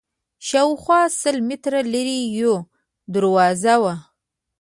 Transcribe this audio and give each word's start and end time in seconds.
شاوخوا 0.47 1.01
سل 1.21 1.35
متره 1.47 1.81
لرې 1.93 2.19
یوه 2.39 2.59
دروازه 3.13 3.75
وه. 3.81 3.93